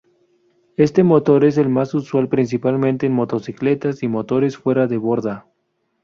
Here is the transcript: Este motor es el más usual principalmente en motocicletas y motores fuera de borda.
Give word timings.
Este 0.77 1.03
motor 1.03 1.45
es 1.45 1.59
el 1.59 1.69
más 1.69 1.93
usual 1.93 2.27
principalmente 2.27 3.05
en 3.05 3.11
motocicletas 3.13 4.01
y 4.01 4.07
motores 4.07 4.57
fuera 4.57 4.87
de 4.87 4.97
borda. 4.97 5.45